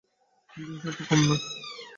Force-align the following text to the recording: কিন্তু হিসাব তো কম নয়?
কিন্তু 0.53 0.71
হিসাব 0.75 0.93
তো 0.97 1.03
কম 1.09 1.19
নয়? 1.27 1.41